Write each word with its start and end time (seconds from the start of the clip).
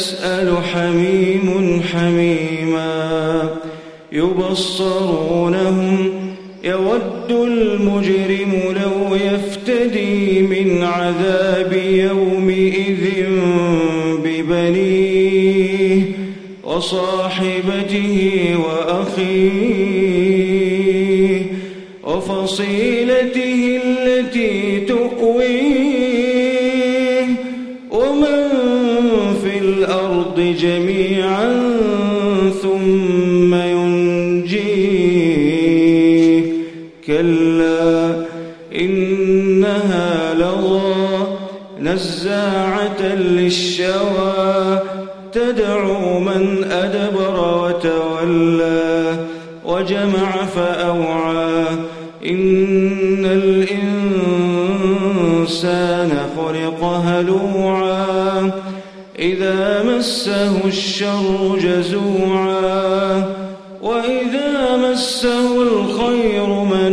يسأل 0.00 0.48
حميم 0.72 1.82
حميما 1.92 3.50
يبصرونهم 4.12 5.96
يود 6.64 7.30
المجرم 7.30 8.52
لو 8.82 9.14
يفتدي 9.14 10.42
من 10.42 10.82
عذاب 10.82 11.72
يومئذ 11.92 13.26
ببنيه 14.24 16.02
وصاحبته 16.64 18.18
وأخيه 18.66 19.60
وفصيلته 22.04 23.80
التي 23.84 24.80
تؤويه 24.80 25.29
جميعا 30.52 31.72
ثم 32.62 33.54
ينجيه. 33.54 34.00
كلا 37.06 38.14
إنها 38.80 40.34
لظى 40.34 41.26
نزاعة 41.80 43.02
للشوى. 43.02 44.78
تدعو 45.32 46.20
من 46.20 46.64
أدبر 46.70 47.64
وتولى 47.64 49.16
وجمع 49.64 50.30
فأوعى. 50.56 51.64
إن 52.26 53.24
الإنسان 53.24 53.80
خلق 56.36 56.84
هلوعا. 56.84 58.50
إذا 59.20 59.82
مسه 59.82 60.64
الشر 60.64 61.58
جزوعا 61.62 63.24
وإذا 63.82 64.76
مسه 64.76 65.62
الخير 65.62 66.46
منوعا 66.46 66.89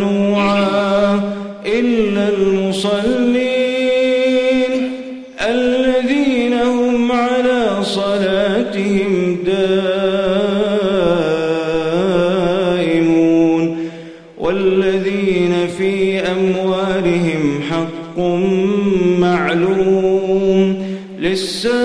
للسائل 21.27 21.77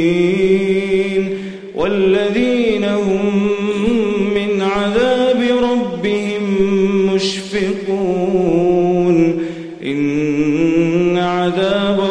والذين 1.76 2.84
هم 2.84 3.52
من 4.34 4.62
عذاب 4.62 5.44
ربهم 5.64 6.44
مشفقون 7.16 8.62
إن 9.84 11.18
عذاب 11.18 12.11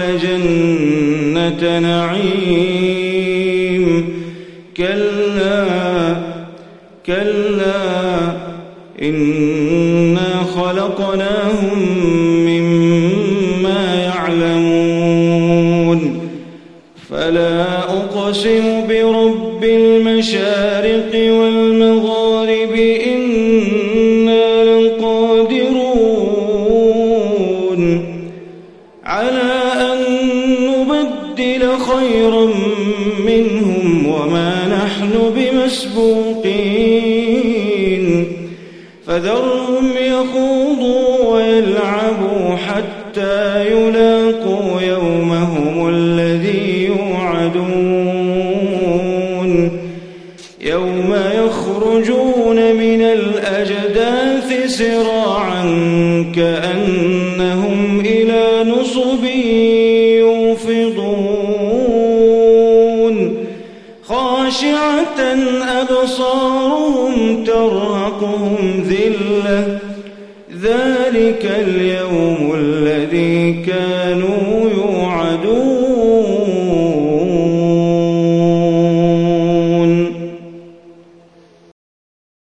يدخل 0.00 0.18
جنة 0.18 1.78
نعيم 1.78 3.04
كلا 4.76 6.16
كلا 7.06 8.32
إنا 9.02 10.42
خلقناهم 10.56 11.78
مما 12.46 13.94
يعلمون 14.04 15.40
فلا 17.10 17.78
أقسم 17.78 18.86
برب 18.88 19.64
المشارق 19.64 21.12
والمغارب 21.14 22.09
أن 29.62 29.98
نبدل 30.66 31.62
خيرا 31.78 32.44
منهم 33.26 34.06
وما 34.06 34.52
نحن 34.66 35.12
بمسبوقين. 35.36 36.50
فذرهم 39.06 39.86
يخوضوا 39.96 41.34
ويلعبوا 41.34 42.56
حتى 42.56 43.66
يلاقوا 43.72 44.80
يومهم 44.80 45.88
الذي 45.88 46.84
يوعدون. 46.84 47.90
يوم 50.60 51.14
يخرجون 51.34 52.56
من 52.56 53.02
الأجداث 53.02 54.66
سراعا 54.66 55.64
نصب 56.36 57.49
يوفضون. 60.18 61.36
خاشعة 64.04 65.20
أبصارهم 65.80 67.44
ترهقهم 67.44 68.84
ذلة. 68.88 69.78
ذلك 70.62 71.52
اليوم 71.66 72.52
الذي 72.54 73.52
كانوا 73.66 73.89